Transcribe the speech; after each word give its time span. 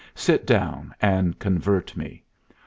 Sit 0.15 0.47
down 0.47 0.95
and 0.99 1.37
convert 1.37 1.95
me. 1.95 2.23